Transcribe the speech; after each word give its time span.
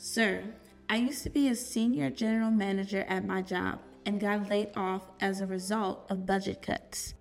Sir, 0.00 0.44
I 0.88 0.94
used 0.98 1.24
to 1.24 1.30
be 1.30 1.48
a 1.48 1.56
senior 1.56 2.08
general 2.08 2.52
manager 2.52 3.04
at 3.08 3.26
my 3.26 3.42
job 3.42 3.80
and 4.06 4.20
got 4.20 4.48
laid 4.48 4.68
off 4.76 5.02
as 5.18 5.40
a 5.40 5.46
result 5.46 6.06
of 6.08 6.24
budget 6.24 6.62
cuts. 6.62 7.14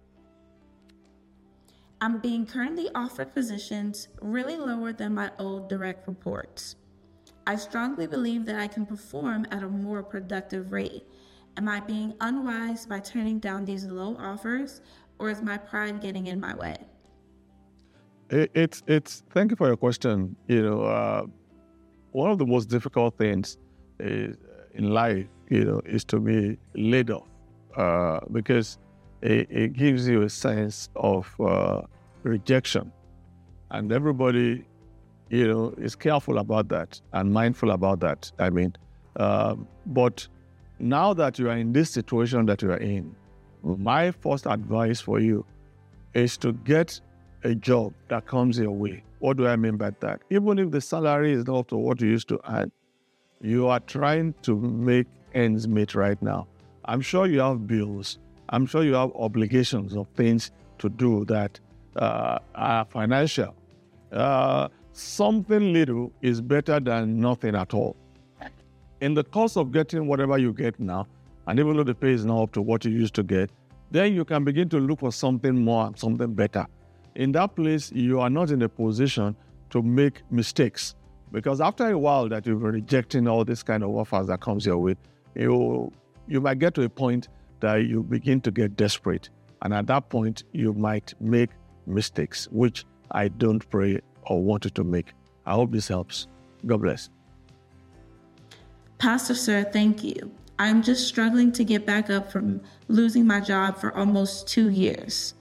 I'm 1.99 2.19
being 2.19 2.45
currently 2.45 2.87
offered 2.93 3.33
positions 3.33 4.09
really 4.21 4.55
lower 4.55 4.93
than 4.93 5.15
my 5.15 5.31
old 5.39 5.69
direct 5.69 6.07
reports. 6.07 6.75
I 7.47 7.55
strongly 7.55 8.05
believe 8.05 8.45
that 8.45 8.59
I 8.59 8.67
can 8.67 8.85
perform 8.85 9.47
at 9.49 9.63
a 9.63 9.67
more 9.67 10.03
productive 10.03 10.71
rate. 10.71 11.03
Am 11.57 11.67
I 11.67 11.79
being 11.79 12.13
unwise 12.21 12.85
by 12.85 12.99
turning 12.99 13.39
down 13.39 13.65
these 13.65 13.85
low 13.85 14.15
offers, 14.19 14.81
or 15.17 15.31
is 15.31 15.41
my 15.41 15.57
pride 15.57 15.99
getting 15.99 16.27
in 16.27 16.39
my 16.39 16.55
way? 16.55 16.77
It, 18.29 18.51
it's 18.53 18.83
it's. 18.85 19.23
Thank 19.31 19.49
you 19.49 19.57
for 19.57 19.65
your 19.65 19.77
question. 19.77 20.35
You 20.47 20.61
know, 20.61 20.81
uh, 20.83 21.25
one 22.17 22.31
of 22.31 22.39
the 22.39 22.47
most 22.47 22.67
difficult 22.67 23.15
things 23.15 23.57
is, 23.99 24.35
in 24.73 24.89
life, 24.89 25.27
you 25.49 25.63
know, 25.63 25.79
is 25.85 26.03
to 26.05 26.19
be 26.19 26.57
laid 26.73 27.11
off 27.11 27.27
uh, 27.75 28.19
because 28.31 28.79
it, 29.21 29.47
it, 29.51 29.73
gives 29.73 30.07
you 30.07 30.23
a 30.23 30.29
sense 30.29 30.89
of 30.95 31.23
uh, 31.39 31.81
rejection, 32.23 32.91
and 33.69 33.91
everybody, 33.91 34.65
you 35.29 35.47
know, 35.47 35.75
is 35.77 35.95
careful 35.95 36.39
about 36.39 36.67
that 36.69 36.99
and 37.13 37.31
mindful 37.31 37.69
about 37.69 37.99
that. 37.99 38.31
I 38.39 38.49
mean, 38.49 38.75
um, 39.17 39.67
but 39.85 40.27
now 40.79 41.13
that 41.13 41.37
you 41.37 41.49
are 41.51 41.57
in 41.57 41.71
this 41.71 41.91
situation 41.91 42.47
that 42.47 42.63
you 42.63 42.71
are 42.71 42.83
in, 42.95 43.15
my 43.63 44.09
first 44.09 44.47
advice 44.47 44.99
for 44.99 45.19
you 45.19 45.45
is 46.15 46.35
to 46.37 46.53
get 46.53 46.99
a 47.43 47.55
job 47.55 47.93
that 48.07 48.25
comes 48.25 48.57
your 48.57 48.71
way. 48.71 49.03
What 49.19 49.37
do 49.37 49.47
I 49.47 49.55
mean 49.55 49.77
by 49.77 49.91
that? 49.99 50.21
Even 50.29 50.59
if 50.59 50.71
the 50.71 50.81
salary 50.81 51.33
is 51.33 51.45
not 51.45 51.67
to 51.69 51.77
what 51.77 52.01
you 52.01 52.09
used 52.09 52.27
to 52.29 52.39
earn, 52.49 52.71
you 53.41 53.67
are 53.67 53.79
trying 53.79 54.33
to 54.43 54.55
make 54.55 55.07
ends 55.33 55.67
meet 55.67 55.95
right 55.95 56.21
now. 56.21 56.47
I'm 56.85 57.01
sure 57.01 57.27
you 57.27 57.39
have 57.39 57.67
bills. 57.67 58.19
I'm 58.49 58.65
sure 58.65 58.83
you 58.83 58.93
have 58.93 59.11
obligations 59.15 59.95
of 59.95 60.07
things 60.15 60.51
to 60.79 60.89
do 60.89 61.25
that 61.25 61.59
uh, 61.95 62.39
are 62.55 62.85
financial. 62.85 63.55
Uh, 64.11 64.69
something 64.93 65.73
little 65.73 66.11
is 66.21 66.41
better 66.41 66.79
than 66.79 67.19
nothing 67.19 67.55
at 67.55 67.73
all. 67.73 67.95
In 69.01 69.13
the 69.13 69.23
course 69.23 69.57
of 69.57 69.71
getting 69.71 70.07
whatever 70.07 70.37
you 70.37 70.53
get 70.53 70.79
now, 70.79 71.07
and 71.45 71.59
even 71.59 71.77
though 71.77 71.83
the 71.83 71.93
pay 71.93 72.11
is 72.11 72.25
not 72.25 72.43
up 72.43 72.51
to 72.53 72.61
what 72.61 72.83
you 72.83 72.91
used 72.91 73.13
to 73.15 73.23
get, 73.23 73.51
then 73.91 74.13
you 74.13 74.25
can 74.25 74.43
begin 74.43 74.69
to 74.69 74.79
look 74.79 74.99
for 74.99 75.11
something 75.11 75.63
more, 75.63 75.91
something 75.95 76.33
better. 76.33 76.65
In 77.17 77.31
that 77.31 77.55
place, 77.55 77.91
you 77.91 78.19
are 78.19 78.29
not 78.29 78.51
in 78.51 78.61
a 78.61 78.69
position 78.69 79.35
to 79.71 79.81
make 79.81 80.21
mistakes 80.29 80.93
because 81.31 81.59
after 81.59 81.89
a 81.89 81.97
while 81.97 82.29
that 82.29 82.45
you've 82.45 82.61
been 82.61 82.71
rejecting 82.71 83.27
all 83.27 83.43
this 83.43 83.63
kind 83.63 83.83
of 83.83 83.89
offers 83.89 84.27
that 84.27 84.39
comes 84.39 84.67
your 84.67 84.77
way, 84.77 84.95
you 85.33 85.91
you 86.27 86.39
might 86.39 86.59
get 86.59 86.75
to 86.75 86.83
a 86.83 86.89
point 86.89 87.27
that 87.59 87.77
you 87.87 88.03
begin 88.03 88.39
to 88.41 88.51
get 88.51 88.75
desperate, 88.75 89.31
and 89.63 89.73
at 89.73 89.87
that 89.87 90.09
point 90.09 90.43
you 90.51 90.73
might 90.73 91.15
make 91.19 91.49
mistakes, 91.87 92.47
which 92.51 92.85
I 93.09 93.29
don't 93.29 93.67
pray 93.71 93.99
or 94.27 94.43
want 94.43 94.65
you 94.65 94.71
to 94.71 94.83
make. 94.83 95.13
I 95.47 95.53
hope 95.53 95.71
this 95.71 95.87
helps. 95.87 96.27
God 96.67 96.83
bless. 96.83 97.09
Pastor 98.99 99.33
Sir, 99.33 99.63
thank 99.63 100.03
you. 100.03 100.31
I'm 100.59 100.83
just 100.83 101.07
struggling 101.07 101.51
to 101.53 101.63
get 101.63 101.83
back 101.83 102.11
up 102.11 102.31
from 102.31 102.61
losing 102.87 103.25
my 103.25 103.39
job 103.39 103.77
for 103.77 103.95
almost 103.95 104.47
two 104.47 104.69
years. 104.69 105.33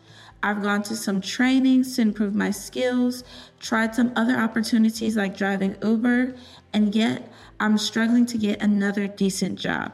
I've 0.47 0.63
gone 0.63 0.85
to 0.85 0.95
some 0.95 1.21
trainings 1.21 1.97
to 1.97 2.03
improve 2.03 2.33
my 2.33 2.53
skills, 2.53 3.25
tried 3.59 3.97
some 3.97 4.13
other 4.15 4.37
opportunities 4.37 5.17
like 5.17 5.37
driving 5.37 5.75
Uber, 5.83 6.37
and 6.73 6.95
yet 6.95 7.33
I'm 7.59 7.77
struggling 7.77 8.27
to 8.27 8.39
get 8.39 8.63
another 8.63 9.09
decent 9.09 9.59
job. 9.59 9.93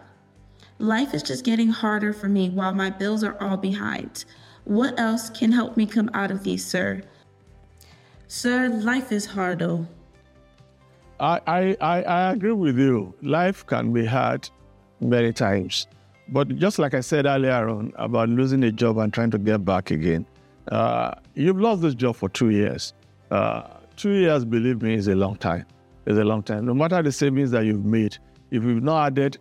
Life 0.78 1.14
is 1.14 1.22
just 1.22 1.46
getting 1.46 1.70
harder 1.70 2.12
for 2.12 2.28
me 2.28 2.50
while 2.50 2.74
my 2.74 2.90
bills 2.90 3.24
are 3.24 3.42
all 3.42 3.56
behind. 3.56 4.26
What 4.64 5.00
else 5.00 5.30
can 5.30 5.52
help 5.52 5.78
me 5.78 5.86
come 5.86 6.10
out 6.12 6.30
of 6.30 6.44
these, 6.44 6.62
sir? 6.62 7.00
Sir, 8.28 8.68
life 8.68 9.10
is 9.10 9.24
hard 9.24 9.60
though. 9.60 9.86
I, 11.18 11.40
I, 11.80 12.02
I 12.02 12.32
agree 12.32 12.52
with 12.52 12.78
you. 12.78 13.14
Life 13.22 13.64
can 13.64 13.90
be 13.90 14.04
hard 14.04 14.50
many 15.00 15.32
times. 15.32 15.86
But 16.28 16.56
just 16.58 16.78
like 16.78 16.92
I 16.92 17.00
said 17.00 17.24
earlier 17.24 17.70
on 17.70 17.94
about 17.96 18.28
losing 18.28 18.62
a 18.64 18.70
job 18.70 18.98
and 18.98 19.10
trying 19.14 19.30
to 19.30 19.38
get 19.38 19.64
back 19.64 19.90
again, 19.90 20.26
uh, 20.68 21.14
you've 21.34 21.60
lost 21.60 21.82
this 21.82 21.94
job 21.94 22.16
for 22.16 22.28
two 22.28 22.50
years. 22.50 22.92
Uh, 23.30 23.62
two 23.96 24.12
years, 24.12 24.44
believe 24.44 24.82
me, 24.82 24.94
is 24.94 25.08
a 25.08 25.14
long 25.14 25.36
time. 25.36 25.66
It's 26.06 26.18
a 26.18 26.24
long 26.24 26.42
time. 26.42 26.66
No 26.66 26.74
matter 26.74 27.02
the 27.02 27.12
savings 27.12 27.50
that 27.52 27.64
you've 27.64 27.84
made, 27.84 28.18
if 28.50 28.62
you've 28.62 28.82
not 28.82 29.06
added 29.06 29.38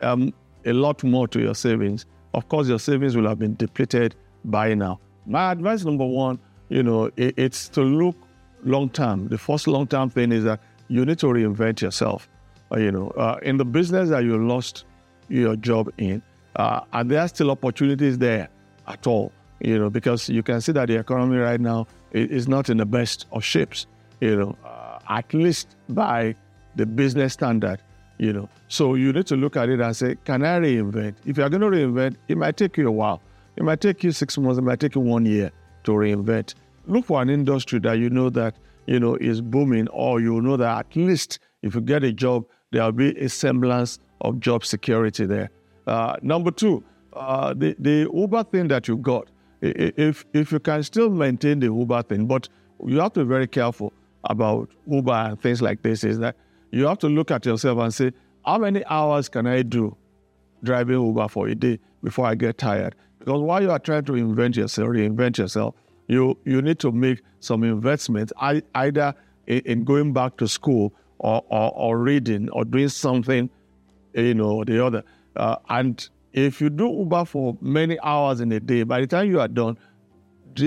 um, 0.00 0.32
a 0.64 0.72
lot 0.72 1.02
more 1.04 1.28
to 1.28 1.40
your 1.40 1.54
savings, 1.54 2.06
of 2.34 2.48
course, 2.48 2.68
your 2.68 2.78
savings 2.78 3.16
will 3.16 3.28
have 3.28 3.38
been 3.38 3.54
depleted 3.56 4.14
by 4.44 4.74
now. 4.74 5.00
My 5.26 5.52
advice 5.52 5.84
number 5.84 6.06
one, 6.06 6.38
you 6.68 6.82
know, 6.82 7.10
it, 7.16 7.34
it's 7.36 7.68
to 7.70 7.82
look 7.82 8.16
long 8.64 8.88
term. 8.90 9.28
The 9.28 9.38
first 9.38 9.66
long 9.66 9.86
term 9.86 10.10
thing 10.10 10.32
is 10.32 10.44
that 10.44 10.60
you 10.88 11.04
need 11.04 11.18
to 11.20 11.26
reinvent 11.26 11.80
yourself. 11.80 12.28
Uh, 12.72 12.78
you 12.78 12.92
know, 12.92 13.08
uh, 13.10 13.38
in 13.42 13.56
the 13.56 13.64
business 13.64 14.10
that 14.10 14.24
you 14.24 14.38
lost 14.38 14.84
your 15.28 15.56
job 15.56 15.90
in, 15.98 16.22
uh, 16.56 16.80
and 16.92 17.10
there 17.10 17.20
are 17.20 17.28
still 17.28 17.50
opportunities 17.50 18.18
there 18.18 18.48
at 18.86 19.06
all? 19.06 19.32
You 19.60 19.78
know, 19.78 19.90
because 19.90 20.28
you 20.28 20.42
can 20.42 20.60
see 20.60 20.72
that 20.72 20.86
the 20.86 20.96
economy 20.96 21.36
right 21.36 21.60
now 21.60 21.86
is 22.12 22.48
not 22.48 22.70
in 22.70 22.78
the 22.78 22.86
best 22.86 23.26
of 23.32 23.44
shapes. 23.44 23.86
You 24.20 24.36
know, 24.36 24.56
uh, 24.64 24.98
at 25.08 25.32
least 25.34 25.76
by 25.88 26.34
the 26.76 26.86
business 26.86 27.34
standard. 27.34 27.80
You 28.18 28.34
know, 28.34 28.48
so 28.68 28.96
you 28.96 29.12
need 29.12 29.26
to 29.28 29.36
look 29.36 29.56
at 29.56 29.70
it 29.70 29.80
and 29.80 29.96
say, 29.96 30.16
can 30.24 30.44
I 30.44 30.58
reinvent? 30.58 31.14
If 31.24 31.38
you 31.38 31.44
are 31.44 31.48
going 31.48 31.62
to 31.62 31.68
reinvent, 31.68 32.16
it 32.28 32.36
might 32.36 32.56
take 32.58 32.76
you 32.76 32.86
a 32.86 32.90
while. 32.90 33.22
It 33.56 33.62
might 33.62 33.80
take 33.80 34.04
you 34.04 34.12
six 34.12 34.36
months. 34.36 34.58
It 34.58 34.62
might 34.62 34.78
take 34.78 34.94
you 34.94 35.00
one 35.00 35.24
year 35.24 35.50
to 35.84 35.92
reinvent. 35.92 36.54
Look 36.86 37.06
for 37.06 37.22
an 37.22 37.30
industry 37.30 37.78
that 37.80 37.94
you 37.94 38.10
know 38.10 38.28
that 38.30 38.56
you 38.86 39.00
know 39.00 39.14
is 39.16 39.40
booming, 39.40 39.88
or 39.88 40.20
you 40.20 40.40
know 40.42 40.56
that 40.56 40.78
at 40.78 40.96
least 40.96 41.38
if 41.62 41.74
you 41.74 41.80
get 41.80 42.04
a 42.04 42.12
job, 42.12 42.44
there'll 42.72 42.92
be 42.92 43.16
a 43.18 43.28
semblance 43.28 43.98
of 44.20 44.40
job 44.40 44.64
security 44.64 45.26
there. 45.26 45.50
Uh, 45.86 46.16
number 46.22 46.50
two, 46.50 46.84
uh, 47.14 47.54
the, 47.54 47.74
the 47.78 48.08
Uber 48.12 48.44
thing 48.44 48.68
that 48.68 48.86
you 48.86 48.96
got, 48.96 49.28
if, 49.60 50.24
if 50.32 50.52
you 50.52 50.58
can 50.58 50.82
still 50.82 51.10
maintain 51.10 51.60
the 51.60 51.66
Uber 51.66 52.02
thing, 52.02 52.26
but 52.26 52.48
you 52.86 53.00
have 53.00 53.12
to 53.14 53.20
be 53.20 53.28
very 53.28 53.46
careful 53.46 53.92
about 54.24 54.70
Uber 54.86 55.12
and 55.12 55.40
things 55.40 55.60
like 55.60 55.82
this, 55.82 56.04
is 56.04 56.18
that 56.18 56.36
you 56.70 56.86
have 56.86 56.98
to 56.98 57.08
look 57.08 57.30
at 57.30 57.44
yourself 57.46 57.78
and 57.78 57.92
say, 57.92 58.12
how 58.44 58.58
many 58.58 58.84
hours 58.86 59.28
can 59.28 59.46
I 59.46 59.62
do 59.62 59.96
driving 60.62 61.00
Uber 61.00 61.28
for 61.28 61.48
a 61.48 61.54
day 61.54 61.78
before 62.02 62.26
I 62.26 62.34
get 62.34 62.58
tired? 62.58 62.94
Because 63.18 63.40
while 63.40 63.62
you 63.62 63.70
are 63.70 63.78
trying 63.78 64.04
to 64.06 64.14
invent 64.14 64.56
yourself, 64.56 64.88
reinvent 64.88 65.38
yourself, 65.38 65.74
you, 66.06 66.36
you 66.44 66.62
need 66.62 66.78
to 66.80 66.90
make 66.90 67.22
some 67.40 67.64
investments 67.64 68.32
either 68.74 69.14
in, 69.46 69.84
going 69.84 70.12
back 70.12 70.36
to 70.38 70.48
school 70.48 70.92
or, 71.18 71.44
or, 71.48 71.72
or 71.74 71.98
reading 71.98 72.48
or 72.50 72.64
doing 72.64 72.88
something 72.88 73.50
you 74.14 74.34
know, 74.34 74.50
or 74.50 74.64
the 74.64 74.84
other. 74.84 75.04
Uh, 75.36 75.56
and 75.68 76.08
if 76.32 76.60
you 76.60 76.70
do 76.70 76.88
Uber 76.88 77.24
for 77.24 77.56
many 77.60 77.98
hours 78.00 78.40
in 78.40 78.52
a 78.52 78.60
day, 78.60 78.82
by 78.82 79.00
the 79.00 79.06
time 79.06 79.28
you 79.28 79.40
are 79.40 79.48
done, 79.48 79.76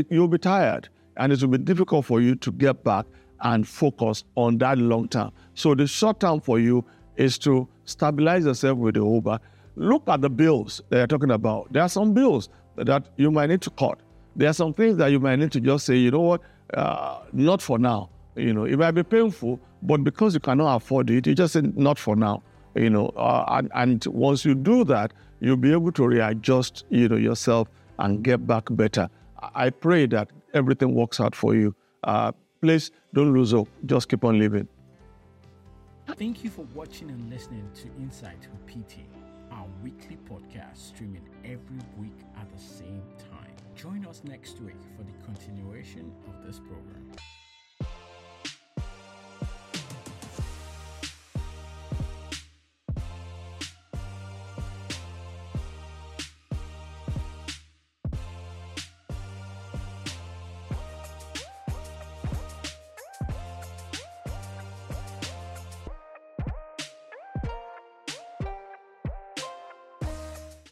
you'll 0.09 0.27
be 0.27 0.37
tired 0.37 0.89
and 1.17 1.31
it 1.31 1.41
will 1.41 1.49
be 1.49 1.57
difficult 1.57 2.05
for 2.05 2.21
you 2.21 2.35
to 2.35 2.51
get 2.51 2.83
back 2.83 3.05
and 3.41 3.67
focus 3.67 4.23
on 4.35 4.57
that 4.57 4.77
long 4.77 5.07
term. 5.07 5.31
So 5.53 5.75
the 5.75 5.87
short 5.87 6.19
term 6.19 6.41
for 6.41 6.59
you 6.59 6.85
is 7.17 7.37
to 7.39 7.67
stabilize 7.85 8.45
yourself 8.45 8.77
with 8.77 8.95
the 8.95 9.05
Uber. 9.05 9.39
Look 9.75 10.07
at 10.07 10.21
the 10.21 10.29
bills 10.29 10.81
that 10.89 10.97
you're 10.97 11.07
talking 11.07 11.31
about. 11.31 11.71
There 11.71 11.81
are 11.81 11.89
some 11.89 12.13
bills 12.13 12.49
that 12.75 13.09
you 13.17 13.31
might 13.31 13.49
need 13.49 13.61
to 13.61 13.69
cut. 13.71 13.99
There 14.35 14.49
are 14.49 14.53
some 14.53 14.73
things 14.73 14.97
that 14.97 15.11
you 15.11 15.19
might 15.19 15.37
need 15.37 15.51
to 15.51 15.59
just 15.59 15.85
say, 15.85 15.95
you 15.95 16.11
know 16.11 16.21
what, 16.21 16.41
uh, 16.73 17.19
not 17.33 17.61
for 17.61 17.77
now. 17.77 18.09
You 18.35 18.53
know, 18.53 18.65
it 18.65 18.77
might 18.77 18.91
be 18.91 19.03
painful, 19.03 19.59
but 19.83 20.03
because 20.03 20.33
you 20.33 20.39
cannot 20.39 20.75
afford 20.75 21.09
it, 21.11 21.27
you 21.27 21.35
just 21.35 21.53
say, 21.53 21.61
not 21.61 21.99
for 21.99 22.15
now 22.15 22.41
you 22.75 22.89
know, 22.89 23.07
uh, 23.09 23.45
and, 23.49 23.71
and 23.73 24.05
once 24.07 24.45
you 24.45 24.55
do 24.55 24.83
that, 24.85 25.13
you'll 25.39 25.57
be 25.57 25.71
able 25.71 25.91
to 25.91 26.07
readjust, 26.07 26.85
you 26.89 27.07
know, 27.07 27.15
yourself 27.15 27.67
and 27.99 28.23
get 28.23 28.47
back 28.47 28.67
better. 28.71 29.09
I 29.53 29.69
pray 29.69 30.05
that 30.07 30.29
everything 30.53 30.95
works 30.95 31.19
out 31.19 31.35
for 31.35 31.55
you. 31.55 31.75
Uh, 32.03 32.31
please 32.61 32.91
don't 33.13 33.33
lose 33.33 33.51
hope. 33.51 33.69
Just 33.85 34.09
keep 34.09 34.23
on 34.23 34.39
living. 34.39 34.67
Thank 36.17 36.43
you 36.43 36.49
for 36.49 36.65
watching 36.73 37.09
and 37.09 37.29
listening 37.29 37.69
to 37.75 37.87
Insight 38.01 38.47
with 38.51 38.67
PT, 38.67 38.99
our 39.51 39.65
weekly 39.83 40.17
podcast 40.29 40.77
streaming 40.77 41.27
every 41.43 41.79
week 41.97 42.19
at 42.37 42.51
the 42.51 42.61
same 42.61 43.01
time. 43.17 43.51
Join 43.75 44.05
us 44.05 44.21
next 44.23 44.59
week 44.61 44.77
for 44.95 45.03
the 45.03 45.25
continuation 45.25 46.11
of 46.27 46.45
this 46.45 46.59
program. 46.59 47.11